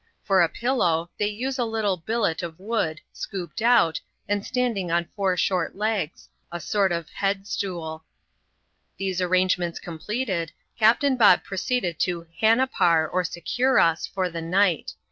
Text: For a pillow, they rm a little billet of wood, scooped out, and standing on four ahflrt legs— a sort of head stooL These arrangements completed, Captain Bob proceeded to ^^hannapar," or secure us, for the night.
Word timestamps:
For 0.23 0.41
a 0.41 0.49
pillow, 0.49 1.11
they 1.19 1.37
rm 1.39 1.53
a 1.59 1.63
little 1.63 1.95
billet 1.95 2.41
of 2.41 2.57
wood, 2.59 3.01
scooped 3.13 3.61
out, 3.61 4.01
and 4.27 4.43
standing 4.43 4.89
on 4.89 5.07
four 5.15 5.35
ahflrt 5.35 5.75
legs— 5.75 6.27
a 6.51 6.59
sort 6.59 6.91
of 6.91 7.07
head 7.11 7.45
stooL 7.45 8.03
These 8.97 9.21
arrangements 9.21 9.77
completed, 9.77 10.53
Captain 10.79 11.17
Bob 11.17 11.43
proceeded 11.43 11.99
to 11.99 12.25
^^hannapar," 12.41 13.13
or 13.13 13.23
secure 13.23 13.77
us, 13.77 14.07
for 14.07 14.27
the 14.27 14.41
night. 14.41 14.93